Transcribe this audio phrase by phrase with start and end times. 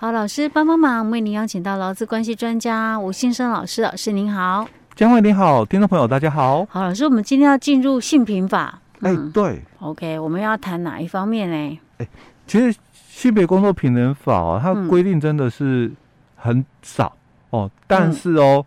[0.00, 4.68] 好，老师帮帮忙，为您邀请到劳资关系专家吴先生老师，老师您好。
[4.94, 6.64] 江惠你好，听众朋友大家好。
[6.66, 8.80] 好，老师，我们今天要进入性平法。
[9.00, 9.60] 哎、嗯欸，对。
[9.80, 11.80] OK，我们要谈哪一方面呢？
[11.96, 12.08] 哎、欸，
[12.46, 15.90] 其实性别工作平等法哦，它规定真的是
[16.36, 17.16] 很少、
[17.50, 18.64] 嗯、哦，但是哦，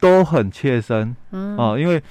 [0.00, 1.14] 都很切身。
[1.30, 1.56] 嗯。
[1.56, 2.02] 哦，因为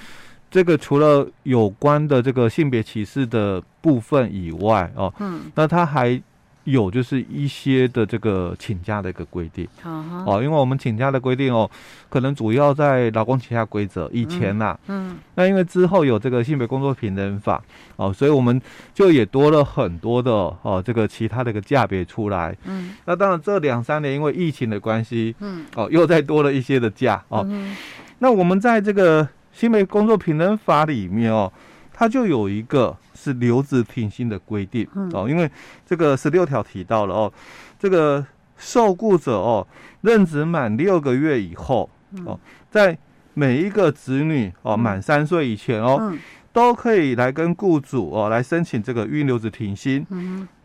[0.49, 6.21] 这个除了有关的这个性别歧视的部分以外哦，嗯，那它还。
[6.65, 10.29] 有就是一些的这个请假的一个规定，uh -huh.
[10.29, 11.69] 哦，因为我们请假的规定哦，
[12.07, 17.61] 可能主要在劳工请假规则以前呐、啊，嗯，那因为之后有这个性别工作平等法，
[17.95, 18.61] 哦，所以我们
[18.93, 27.75] 就也多了很多的哦，这个其他的一个假别出来，嗯，那当然这两三年因为疫情的关系，嗯，哦，又再多了一些的假哦、嗯，
[28.19, 31.51] 那我们在这个性别工作平等法里面哦，
[31.93, 32.97] 它就有一个。
[33.13, 35.47] 是留职停薪的规定哦，因为
[35.85, 37.31] 这个十六条提到了哦，
[37.77, 38.25] 这个
[38.57, 39.67] 受雇者哦，
[40.01, 41.87] 任职满六个月以后
[42.25, 42.39] 哦，
[42.71, 42.97] 在
[43.35, 46.11] 每一个子女哦满三岁以前哦，
[46.51, 50.03] 都可以来跟雇主哦来申请这个育婴留职停薪。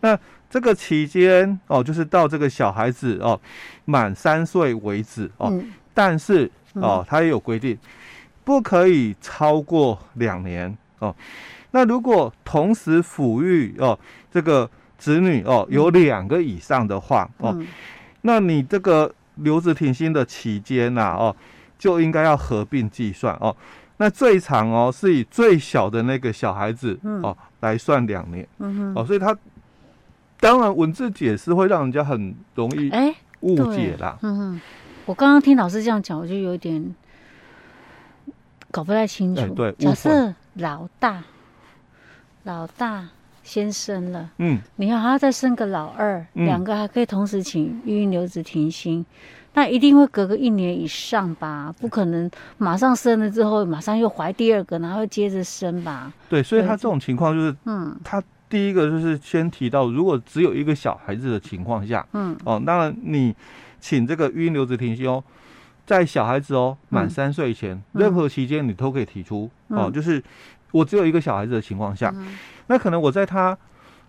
[0.00, 3.38] 那这个期间哦，就是到这个小孩子哦
[3.84, 5.52] 满三岁为止哦，
[5.92, 7.76] 但是哦，它也有规定，
[8.44, 11.14] 不可以超过两年哦。
[11.72, 13.98] 那如果同时抚育哦，
[14.30, 17.66] 这个子女哦有两个以上的话哦、嗯，
[18.22, 21.36] 那你这个留职停薪的期间呐哦，
[21.78, 23.54] 就应该要合并计算哦。
[23.98, 29.36] 那最长哦是以最小的那个小孩子哦来算两年，嗯哦，所以他
[30.38, 34.18] 当然文字解释会让人家很容易哎误解啦。
[34.22, 34.60] 嗯哼，
[35.04, 36.94] 我刚刚听老师这样讲，我就有点
[38.70, 39.42] 搞不太清楚。
[39.42, 41.22] 哎、对，假设老大。
[42.44, 43.08] 老大
[43.42, 49.04] 先生了，嗯，你要还要再生个老二，两、嗯、个还可以同时请育婴留职停薪，
[49.54, 51.74] 那一定会隔个一年以上吧？
[51.80, 56.12] 不可能马上生了之后马上又怀第二个，然后接着生吧？
[56.28, 63.34] 对，所以他这种情况就是，嗯，他第一个就是先提到，如果只有一个小孩子的情况下，嗯，哦，当然你
[63.80, 65.22] 请这个育婴留职停薪哦，
[65.86, 70.22] 在小孩子哦满三岁前、嗯，任何期间你都可以提出、嗯、哦，就是。
[70.72, 72.36] 我只有一个小孩子的情况下、嗯，
[72.66, 73.56] 那可能我在他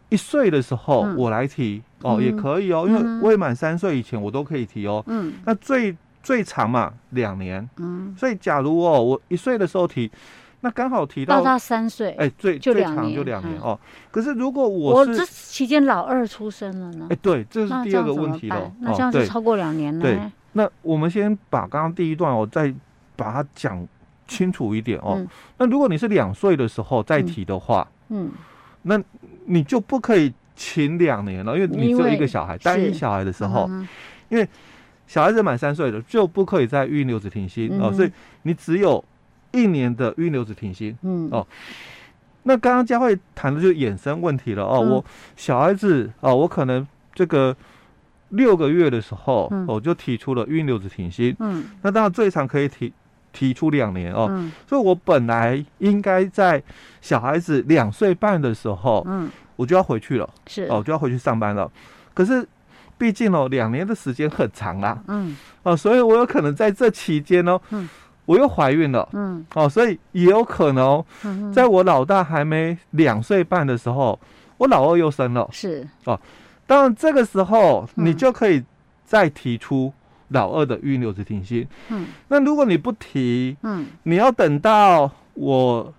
[0.09, 5.01] 一岁的时候我来提、嗯、哦，也可以哦，因为未满三岁以前我都可以提哦。
[5.07, 7.69] 嗯，那最最长嘛两年。
[7.77, 10.11] 嗯，所以假如哦我一岁的时候提，
[10.59, 13.79] 那刚好提到，到他三岁，哎，最最长就两年、嗯、哦。
[14.11, 17.07] 可是如果我是我这期间老二出生了呢？
[17.11, 18.69] 哎，对，这是第二个问题了。
[18.81, 20.19] 那这样子超过两年了、哦对。
[20.57, 22.73] 对，那我们先把刚刚第一段我再
[23.15, 23.87] 把它讲。
[24.29, 28.29] 清楚一点哦、嗯，那如果你是两岁的时候再提的话，嗯，
[28.81, 29.01] 那
[29.45, 33.87] 你就不可以请两年了，因为你只有一个小孩，单一小孩的时候，嗯、
[34.27, 34.45] 因为
[35.07, 39.01] 小孩子满三岁了就不可以再育婴留子停薪、嗯、哦，所以你只有
[39.53, 41.29] 一年的育婴留子停薪，嗯。
[41.31, 41.47] 哦，
[42.43, 45.05] 那刚刚佳慧谈的就是衍生问题了哦、嗯，我
[45.37, 47.55] 小孩子哦，我可能这个
[48.29, 52.93] 六个月的时候，我、哦、就提出了育婴留职停薪，嗯，那当然最长可以提。
[53.33, 56.63] 提出两年哦、嗯，所以我本来应该在
[57.01, 60.63] 小孩子两岁半的时候，嗯，我就要回去了，是。
[60.63, 61.71] 哦，就要回去上班了。
[62.15, 62.47] 可是
[62.97, 67.87] 毕竟哦，两年的时间很长啊，嗯，哦，所以我有可能在这期间哦，嗯，
[68.25, 71.03] 我又怀孕了，嗯，哦，所以也有可能，
[71.53, 74.19] 在我老大还没两岁半的时候，
[74.57, 75.87] 我老二又生了，是。
[76.05, 76.19] 哦，
[76.67, 78.63] 当然这个时候你就可以
[79.03, 79.91] 再提出。
[80.31, 85.93] 老二的预留职停薪，嗯，那如果你不提，嗯，你要等到我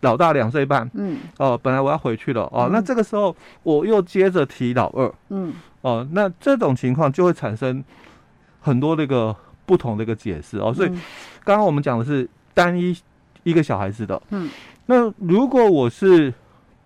[0.00, 7.84] 老大两岁半，嗯，哦，本来我要回去了，哦，嗯、那这个时候我又接着提老二，嗯，哦，那这种情况就会产生
[8.60, 10.88] 很多那个不同的一个解释哦，所以
[11.44, 12.96] 刚刚我们讲的是单一
[13.44, 14.50] 一个小孩子的，嗯，
[14.86, 16.34] 那如果我是。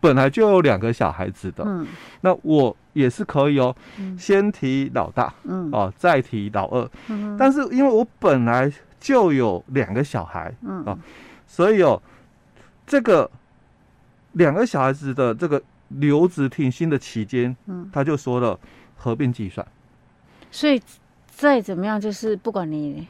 [0.01, 1.87] 本来就有两个小孩子的，嗯，
[2.21, 10.97] 那我也是可以哦，嗯、先提老大，嗯，哦，再提老二，嗯，但是因为我本来就有两个小孩，嗯，哦，
[11.47, 12.01] 所以哦，
[12.87, 13.29] 这个
[14.33, 18.59] 两个小孩子的这个留职停薪的期间，嗯，他就说了
[18.97, 19.67] 合并计算，
[20.53, 20.81] 所以
[21.27, 23.09] 再怎么样，就是不管你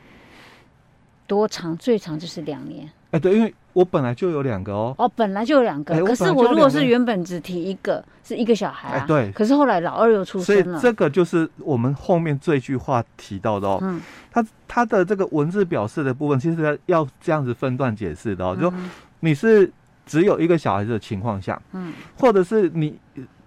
[1.27, 3.55] 多长，最长就是两年，哎，对，因为。
[3.73, 14.01] 我本来就有两个哦，哦，本来就有两个，可是我如果是原本只提一个，是一个小孩啊，对，可是后来老二又出生了，所以这个就是我们后面这句话提到的哦，嗯，
[14.31, 18.73] 他他的这个文字表示的部分，其实要这样子分段解释的哦，就
[19.21, 19.71] 你是
[20.07, 22.99] 只有一个小孩子的情况下，嗯，或者是你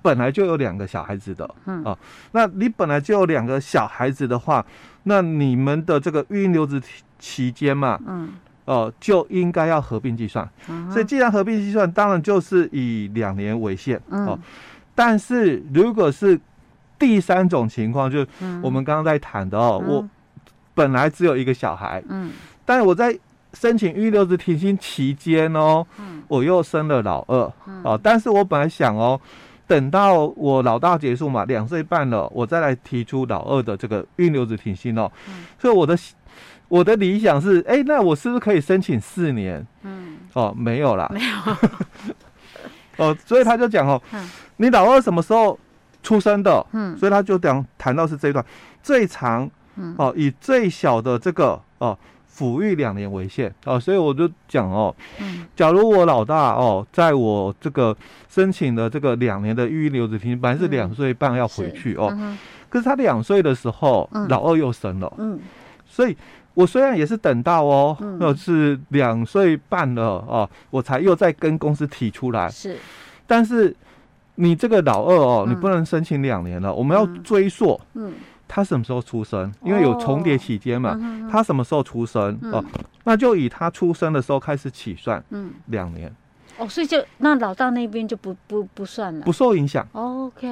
[0.02, 1.84] 本来就有两个小孩子的，嗯。
[1.84, 1.98] 啊，
[2.32, 4.66] 那你本来就有两个小孩子的话，
[5.04, 6.82] 那你们的这个育婴留职
[7.20, 8.30] 期间嘛，嗯，
[8.66, 10.48] 哦、呃，就应该要合并计算。
[10.70, 14.40] 嗯、所以既然合并计算，当然就是以两年为限，哦、嗯。
[14.94, 16.40] 但是如果是
[17.00, 18.28] 第三种情况，就是
[18.62, 20.10] 我们刚刚在谈的哦，嗯、我
[20.74, 22.32] 本来只有一个小孩，嗯，
[22.66, 23.18] 但是我在
[23.54, 29.20] 申请育婴留职停薪期间哦，嗯，我又生了老二，嗯、哦，但是我本来想哦，
[29.66, 35.98] 等到我老大结束嘛，两岁半了，我再来提出老二的这个育留子停薪哦，嗯、所以我的
[36.72, 39.68] 我的理想是，哎，那我是不是可以申请四年？
[39.84, 42.16] 嗯，哦，没有啦，没有，
[43.06, 45.60] 哦，所以他就讲哦，嗯、你老二什么时候
[46.02, 46.66] 出生的？
[46.72, 48.44] 嗯，所以他就讲谈到是这一段。
[48.82, 51.98] 最长，嗯，哦，以最小的这个哦。
[52.34, 53.54] 抚育两年为限。
[53.66, 57.96] 哦，所以我就讲哦，嗯，假如我老大哦，在我这个
[58.30, 62.10] 申请的这个两年的育婴留子停，本来是两岁半要回去哦，
[62.70, 65.38] 可是他两岁的时候，老二又生了，嗯，
[65.86, 66.16] 所以
[66.54, 72.78] 我虽然也是等到哦，那是两岁半了哦，我才又再跟公司提出来，是，
[73.26, 73.76] 但是
[74.36, 78.14] 你这个老二哦，你不能申请两年了，我们要追溯，嗯。
[78.54, 79.50] 他什么时候出生？
[79.64, 81.00] 因为有重叠期间嘛。
[81.32, 82.38] 他什么时候出生？
[82.42, 82.66] 嗯、哦，
[83.06, 85.24] 那就以他出生的时候开始起算。
[85.30, 86.14] 嗯，两年。
[86.62, 89.84] 哦，所以就那老大那边就不不不算了，不受影响。
[89.94, 90.48] OK，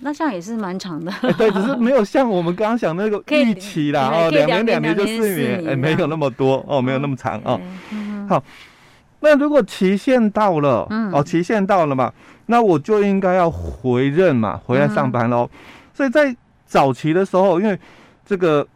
[0.00, 1.10] 那这样也是蛮长的。
[1.10, 4.10] 欸、对，只是没有像我们刚刚讲那个 预期啦。
[4.12, 7.58] 哦，两年两年就四年，哎、欸，没有那么多哦，没有那么长哦。
[7.90, 8.44] 嗯、好，
[9.20, 12.12] 那如果期限到了，嗯、哦，期限到了嘛，
[12.46, 15.48] 那我就应该要回任嘛，回来上班喽。
[15.50, 15.58] 嗯、
[15.94, 17.78] 所以在早期的时候，因为
[18.26, 18.66] 这个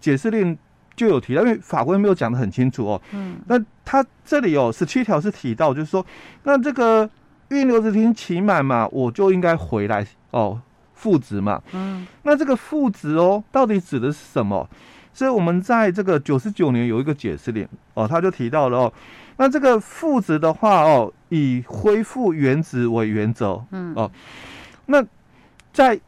[0.00, 0.58] 解释令
[0.94, 3.02] 就有提到，因为法规没有讲的很清楚哦。
[3.12, 3.38] 嗯。
[3.46, 6.04] 那他这里有十七条是提到，就是说，
[6.44, 7.08] 那这个
[7.48, 10.60] 预留职停期满嘛，我就应该回来哦，
[10.94, 11.62] 复职嘛。
[11.72, 12.06] 嗯。
[12.22, 14.68] 那这个复职哦，到底指的是什么？
[15.12, 18.92] 所以我们在这个九十九年有一个解释令哦，他就提到了哦，
[19.36, 23.64] 那这个复职的话哦，以恢复原职为原则。
[23.70, 23.92] 嗯。
[23.96, 24.10] 哦，
[24.86, 25.04] 那
[25.72, 26.00] 在。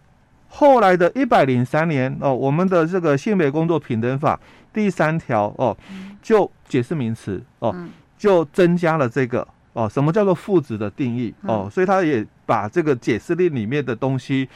[0.56, 4.38] 后来的一百零三年哦，我们的这个性别工作平等法
[4.72, 5.76] 第三条哦，
[6.22, 7.74] 就解释名词哦，
[8.16, 14.48] 就增加了这个哦，什么叫做复职的定义哦，所以他也把这个解释令里面的东西，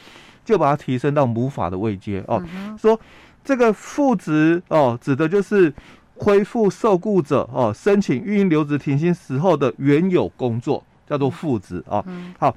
[0.45, 2.41] 就把它提升到母法的位阶哦，
[2.77, 2.97] 说
[3.43, 5.73] 这个父职哦，指的就是
[6.15, 12.05] 恢复受雇者哦申请育婴留职停薪时候的原有工作，叫做父职哦，
[12.39, 12.55] 好。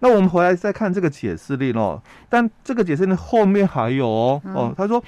[0.00, 5.02] 那我们回来再看这个解释令哦，但这个解释令后面还有哦哦，他说，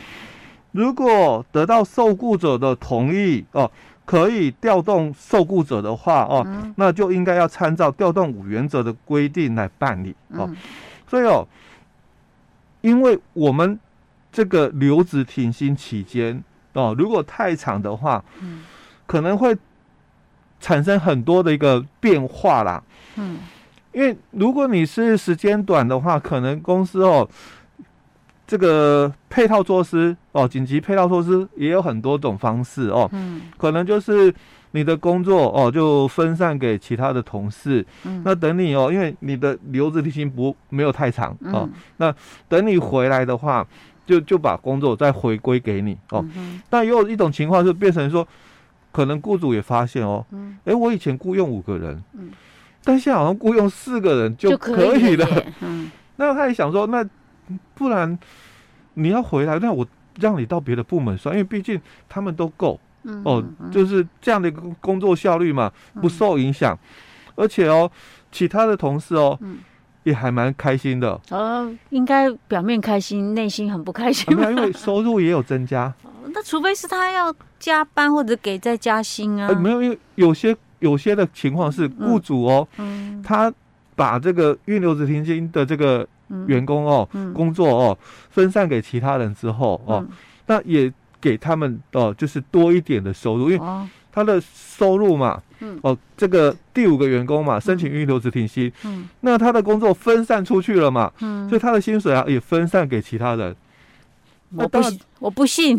[0.73, 3.71] 如果得到受雇者的同意哦，
[4.05, 6.45] 可以调动受雇者的话哦，
[6.75, 10.51] 那就应该要参照调动五原则的规定来办理哦。
[11.07, 11.47] 所以哦，
[12.81, 13.79] 因为我们
[14.33, 16.43] 这个留职停薪期间
[16.73, 18.25] 哦，如果太长的话，
[19.07, 19.57] 可能会
[20.59, 22.83] 产生很多的一个变化啦。
[23.15, 23.39] 嗯。
[23.93, 27.29] 因为如果你是时间短的话，可能公司哦，
[28.47, 33.09] 这个配套措施哦，紧急配套措施也有很多种方式哦。
[33.13, 33.43] 嗯。
[33.57, 34.33] 可能就是
[34.73, 37.85] 你的工作哦，就分散给其他的同事。
[38.05, 38.23] 嗯。
[38.25, 41.69] 那等你哦，因为你的留职停薪不没有太长哦。
[41.69, 41.73] 嗯。
[41.97, 42.15] 那
[42.49, 43.67] 等你回来的话，
[44.07, 46.25] 就就把工作再回归给你哦。
[46.37, 46.61] 嗯。
[46.69, 48.27] 但也有一种情况是变成说，
[48.93, 50.57] 可能雇主也发现哦，嗯。
[50.65, 52.03] 哎，我以前雇佣五个人。
[52.15, 52.31] 嗯。
[52.85, 55.27] 但现在好像雇佣四个人就可以了，
[55.61, 57.05] 嗯，那他也想说，那
[57.75, 58.19] 不然
[58.95, 59.87] 你要回来，那我
[60.19, 65.71] 让你到别的部门算，因为毕竟他们都够，嗯，哦，就是这样的一个工作效率嘛，
[66.01, 66.79] 不受影响，
[67.35, 67.91] 而且哦，
[68.33, 69.59] 其他的同事哦，嗯。
[70.03, 75.93] 也还蛮开心的，哦，应该表面开心，内心很不开心，因为收入也有增加，
[76.33, 80.57] 那除非是他要加班或者给再加薪啊，没有，因为有些。
[80.81, 83.53] 有些的情况是雇主哦，嗯，他
[83.95, 86.07] 把这个育婴留职停薪的这个
[86.47, 87.99] 员工哦，工作哦
[88.31, 90.05] 分散给其他人之后哦，
[90.47, 95.41] 那也给他们哦，就是多一点的收入，因为他的收入嘛，
[95.83, 103.55] 哦，这个第五个员工嘛，申请育婴留职停薪，嗯，那他的工作分散出去了嘛，嗯，所以他的薪水啊也分散给其他人。
[104.57, 105.79] 我不信，我不信。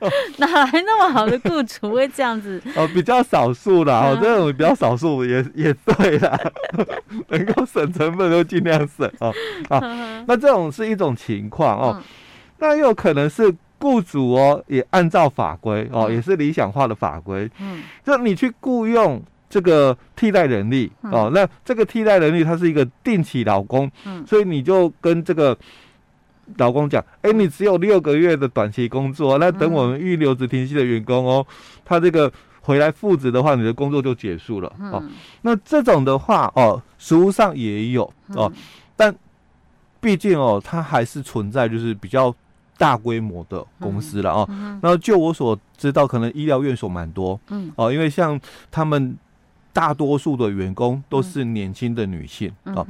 [0.38, 2.62] 哪来那么好的雇主会这样子？
[2.76, 6.38] 哦，比较少数啦，哦，这种比较少数也也对啦，
[7.28, 9.32] 能够省成本都尽量省哦。
[9.68, 9.80] 啊，
[10.26, 12.02] 那这种是一种情况哦，
[12.58, 17.50] 那又可能是雇主哦，也按照法规哦，也是理想化的法规。
[17.60, 25.56] 嗯，就你去雇佣这个替代人力哦，那这个替代人力它是一个定期劳工，嗯，所以你就跟这个
[26.56, 31.46] 劳工讲，哎，你只有六个月的短期工作，那等我们预留职停薪的员工哦，
[31.84, 35.02] 他这个回来复职的话，你的工作就结束了哦。
[35.42, 38.52] 那这种的话哦，实务上也有哦，
[38.96, 39.14] 但
[40.00, 42.34] 毕竟哦，它还是存在就是比较
[42.76, 44.48] 大规模的公司了哦。
[44.82, 47.70] 那就我所知道，可能医疗院所蛮多，嗯。
[47.76, 48.40] 哦，因为像
[48.70, 49.16] 他们。
[49.70, 52.86] 大多数的员工都是年轻的女性啊、嗯哦，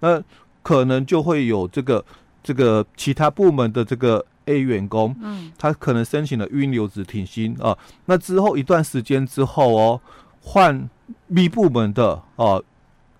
[0.00, 0.22] 那
[0.60, 2.04] 可能就会有这个
[2.42, 10.00] 这个其他部门的这个 A 员工，嗯，他可能申请了预留职停薪啊，那之后一段时间之后哦，
[10.40, 10.88] 换
[11.34, 12.62] B 部门的哦，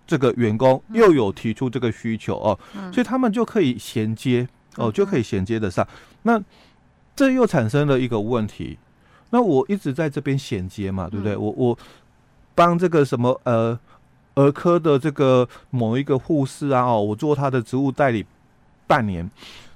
[0.06, 5.86] 这个员工又有提出这个需求哦，嗯、所以他们就可以衔接哦，就可以衔接得上。
[6.22, 6.42] 那
[7.14, 8.78] 这又产生了一个问题，
[9.30, 11.34] 那我一直在这边衔接嘛，对不对？
[11.34, 11.78] 嗯、我我。
[12.54, 13.76] 帮这个什么呃
[14.34, 18.26] 儿科的这个某一个护士啊哦，我做他的职务代理
[18.86, 19.28] 半年，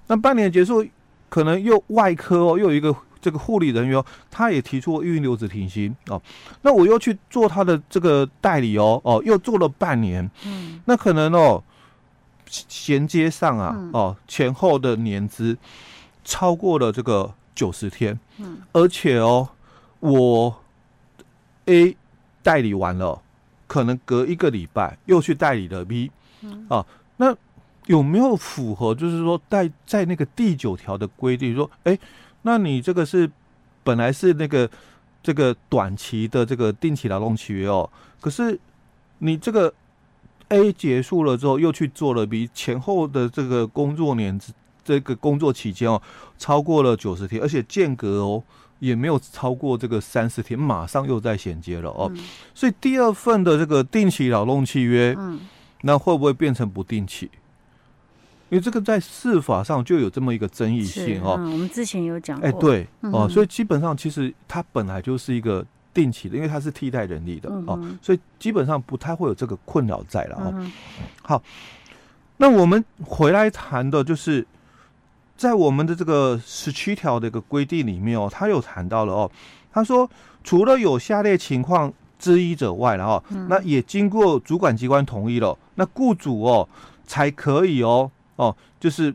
[0.06, 0.86] 那半年结束，
[1.28, 6.20] 可能又外科哦，又有一个这个护理人员哦，他也提出孕留子停薪哦，
[6.62, 11.62] 那我又去做他的这个代理哦哦，又做了半年，嗯，那可能哦
[12.46, 15.56] 衔接上啊哦前后的年资
[16.24, 19.48] 超过了这个九十天，嗯，而且哦
[20.00, 20.62] 我
[21.66, 21.96] A。
[22.46, 23.20] 代理完了，
[23.66, 26.86] 可能隔一个礼拜又去代理了 B，嗯、啊，
[27.16, 27.36] 那
[27.86, 28.94] 有没有符合？
[28.94, 31.98] 就是说，在在那个第九条的规定说，哎，
[32.42, 33.30] 那你这个是
[33.82, 34.70] 本来是那个
[35.22, 37.88] 这个短期的这个定期劳动契约哦，
[38.20, 38.58] 可是
[39.18, 39.72] 你这个
[40.48, 44.38] A 结束了之后又去做了 B，前后的这个工作年
[44.84, 46.00] 这个工作期间哦，
[46.38, 48.42] 超过了九十天，而且间隔哦。
[48.78, 52.22] 也没有超过这个三十天，马上又在衔接了哦，嗯、
[52.54, 55.40] 所以第二份的这个定期劳动契约，嗯，
[55.80, 57.30] 那会不会变成不定期？
[58.48, 61.36] 因为这个在司法上就有这么一个争议性哦。
[61.38, 70.52] 嗯、我们之前有讲过，哎，对哦，所以基本上其实它本来就是一个定期的，因为它是替代人力的哦，嗯、所以基本上不太会有这个困扰在了哦。
[70.54, 70.72] 嗯、
[71.22, 71.42] 好，
[72.36, 74.46] 那我们回来谈的就是。
[75.38, 79.30] 在我们的这个十七条的一个规定里面哦，他有谈到了哦，
[79.70, 80.08] 他说
[80.42, 86.66] 除了有下列情况之一者外，然后那也经过主管机关同意了，那雇主哦
[87.04, 89.14] 才可以哦哦，就是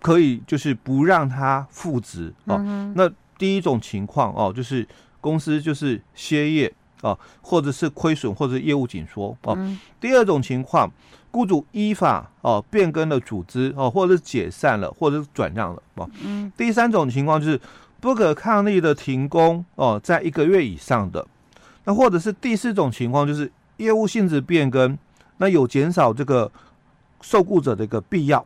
[0.00, 2.58] 可以就是不让他复职哦。
[2.94, 4.86] 那第一种情况哦，就是
[5.20, 6.72] 公司就是歇业
[7.02, 9.58] 哦，或者是亏损，或者业务紧缩哦。
[10.00, 10.90] 第二种情况。
[11.36, 16.08] 雇主依法哦变更了组织哦，或者是解散了，或者是转让了哦。
[16.22, 16.52] 嗯。
[16.56, 17.60] 第三种情况就是
[17.98, 21.26] 不可抗力的停工哦，在一个月以上的。
[21.86, 24.96] 那或者是第四种情况就是业务性质变更，
[25.38, 26.48] 那有减少这个
[27.24, 28.44] 受雇者的一个必要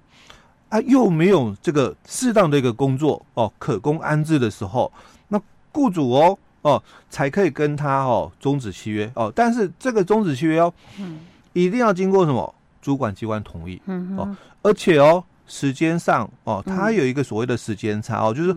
[0.69, 4.93] 啊，又没有这个适当的一个工作哦可供安置的时候，
[5.29, 5.41] 那
[5.73, 6.81] 雇主哦哦
[7.11, 9.33] 才可以跟他哦终止契约哦。
[9.35, 11.19] 但是这个终止契约哦，嗯，
[11.53, 12.55] 一定要经过什么？
[12.81, 18.57] 主管机关同意，嗯、而且哦，时间上哦，它有一个所谓的时间差哦，嗯、就是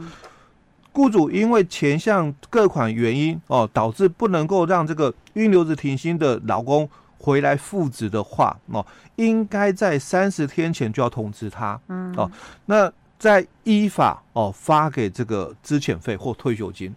[0.93, 6.87] 雇主因为前项各款原因哦，导致不能够让这个预留职停薪的劳工
[7.21, 8.85] 回来复职的话哦，
[9.15, 12.31] 应该在三十天前就要通知他，嗯。
[12.65, 16.95] 那再依法哦发给这个资遣费或退休金，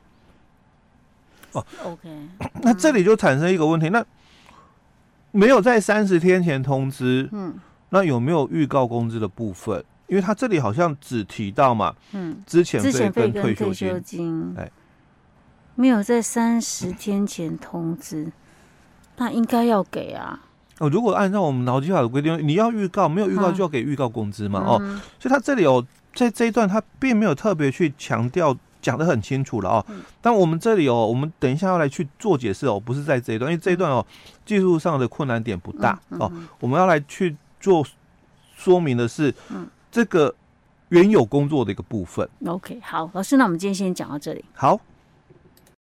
[1.53, 2.29] 哦，OK，
[2.63, 4.05] 那这里就产生一个问题，那。
[5.37, 7.53] 没有在三十天前通知，嗯，
[7.89, 9.85] 那有没有预告工资的部分？
[10.07, 14.71] 因为他这里好像只提到嘛，嗯，资遣费跟退休金，哎，
[15.75, 18.31] 没有在三十天前通知，
[19.17, 20.41] 那应该要给啊。
[20.79, 24.79] 哦，如果按照我们劳基法的规定，你要预告，没有预告就要给预告工资嘛，哦，
[25.19, 28.57] 所以他这里有在这一段，他并没有特别去强调。
[28.85, 29.87] 讲的很清楚了哦，
[30.21, 34.05] 但我们这里哦，我们等一下要来去做解释哦，不是在这一段，因为这一段哦，
[34.45, 36.31] 技术上的困难点不大哦，
[36.61, 37.83] 我们要来去做
[38.55, 39.35] 说明的是，
[39.91, 40.35] 这个
[40.91, 42.29] 原有工作的一个部分。
[42.45, 44.45] OK，好，老师，那我们今天先讲到这里。
[44.53, 44.79] 好。